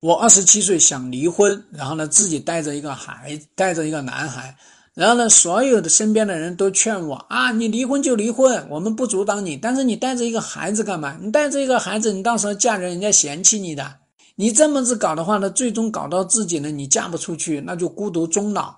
[0.00, 4.56] 我二十七岁想离婚，然后呢，自己带着一个孩，带着一个男孩，
[4.94, 11.18] 然后呢，所有的身边的人都劝我啊，你离婚就离婚，我们不阻挡你，但是你带着一个孩子干嘛？
[11.20, 13.94] 你带着一个孩子，你到时候嫁人，人家嫌弃你的。
[14.36, 18.74] 你这么子搞的话呢，最终搞到自己呢，你嫁不出去，那就孤独终老。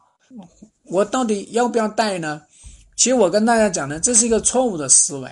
[0.87, 2.43] 我到底要不要带呢？
[2.97, 5.31] 其实我跟大家讲呢，这是一个错误的思维。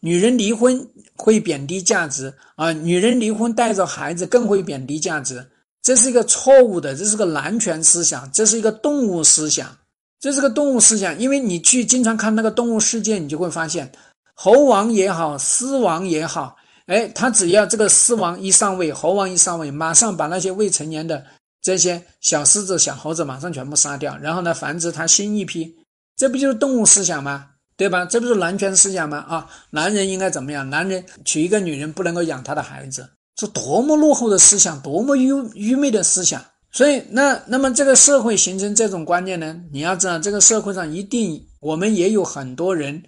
[0.00, 5.46] 女人离婚会贬低价值啊，女人离婚带着孩子更会贬低价值，
[5.82, 9.76] 这是一个错误的，这是个男权思想，这是一个动物思想，
[10.18, 11.18] 这是个动物思想。
[11.18, 13.90] 因为你去经常看那个动物世界，你就会发现，
[14.34, 21.22] 猴王也好，狮王也好，哎，他只要这个狮王一上位，猴王一上位，马上把那些未成年的
[21.60, 25.76] 这些小狮子、小猴子马上全部杀掉，然后呢，繁殖他新一批，
[26.16, 27.48] 这不就是动物思想吗？
[27.80, 28.04] 对吧？
[28.04, 29.24] 这不是男权思想吗？
[29.26, 30.68] 啊，男人应该怎么样？
[30.68, 36.44] 男人娶一个女人不能够养他的孩子，这多么落后的思想，多么愚愚昧的思想。
[36.70, 39.58] 所以，那那么这个社会形成这种观念呢？
[39.72, 43.02] 你要知道，这个社会上一定我们也有很多人，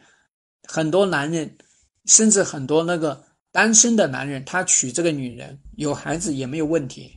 [0.66, 1.54] 很多男人，
[2.06, 7.12] 甚至很多那个单身的男人，他娶这个女人有孩子也没有问题。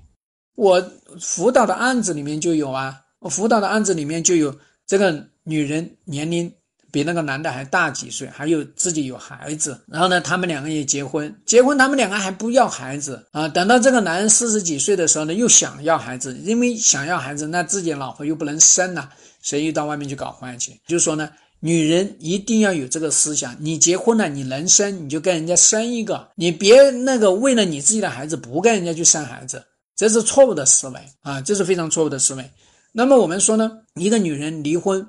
[0.58, 4.54] 我辅导的案子里面就有啊，我辅导的案子里面就有
[4.86, 6.52] 这个女人年龄。
[6.96, 13.50] 比那个男的还大几岁，还有自己有孩子，然后呢，他们两个也结婚，结婚他们两个还不要孩子啊。
[13.50, 19.10] 等到这个男人四十几岁的时候呢，又想要孩子，因为想要孩子，那自己老婆又不能生了，
[19.42, 20.74] 所以又到外面去搞婚外情。
[20.88, 21.30] 就是说呢，
[21.60, 29.62] 女人一定要有这个思想，你结婚了，你能生你就跟人家生一个，你别那个为了你自己的孩子不跟人家去生孩子，
[29.98, 32.52] 这是错误的思维啊，这是非常错误的思维。
[32.94, 35.06] 那么我们说呢，一个女人离婚。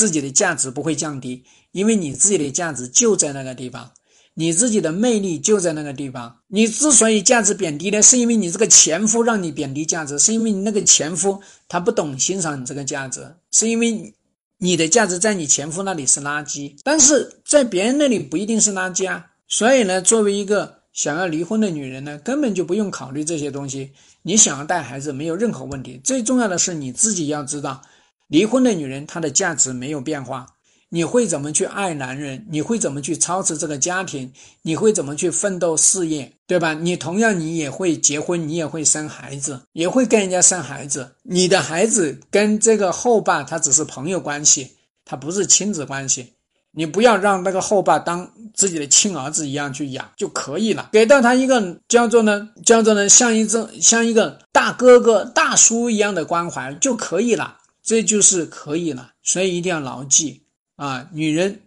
[0.00, 3.90] 自己的价值不会降低，因为你自己的价值就在那个地方，
[4.32, 6.34] 你自己的魅力就在那个地方。
[6.48, 14.14] 你之所以价值贬低呢，是因为你这个前夫让你贬低价值，是因为你那个前夫他不懂欣赏你这个价值，是因为
[14.56, 19.26] 你的价值在你前夫那里是垃圾，但是在别人那里不一定是垃圾啊。
[19.48, 23.90] 所以呢，作为一个想要离婚的女人呢，根本就不用考虑这些东西。
[24.22, 27.82] 你想要带孩子没有任何问题，最重要的是你自己要知道。
[28.30, 30.46] 离婚的女人，她的价值没有变化。
[30.88, 32.46] 你会怎么去爱男人？
[32.48, 34.32] 你会怎么去操持这个家庭？
[34.62, 36.32] 你会怎么去奋斗事业？
[36.46, 36.72] 对吧？
[36.74, 41.10] 你同样，你也会结婚，你也会生孩子，也会跟人家生孩子。
[41.24, 44.70] 你的孩子跟这个后爸他只是朋友关系，
[45.04, 46.32] 他不是亲子关系。
[46.72, 57.56] 你不要让那个后爸当自己的亲儿子一样去养就可以了，给到他一个叫做呢，叫做呢，像一只像一个大哥哥、大叔一样的关怀就可以了。
[57.82, 60.42] 这就是可以了，所以一定要牢记
[60.76, 61.08] 啊！
[61.12, 61.60] 女人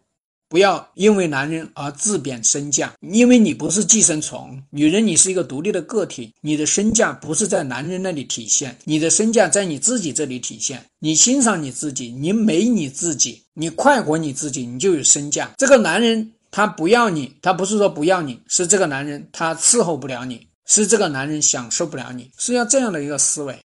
[0.47, 4.61] 不要因为男人而自贬身价，因为你不是寄生虫。
[4.69, 10.85] 女人，你是一个独立的个体，你的身价不是在男人那里体现，你的身价在你自己这里体现。
[10.99, 15.51] 你欣赏你自己，你美你自己，你快活你自己，你就有身价。
[15.57, 23.59] 这个男人他不要你，他不是说不要你，是这个男人他伺候不了你，是这个男人享受不了你，是要这样的一个思维。